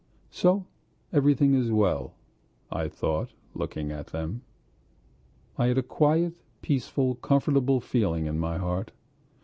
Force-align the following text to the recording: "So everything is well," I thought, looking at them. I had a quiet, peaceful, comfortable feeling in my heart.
"So 0.31 0.65
everything 1.13 1.53
is 1.53 1.69
well," 1.71 2.15
I 2.71 2.87
thought, 2.87 3.33
looking 3.53 3.91
at 3.91 4.07
them. 4.07 4.41
I 5.59 5.67
had 5.67 5.77
a 5.77 5.83
quiet, 5.83 6.33
peaceful, 6.63 7.13
comfortable 7.13 7.79
feeling 7.79 8.25
in 8.25 8.39
my 8.39 8.57
heart. 8.57 8.93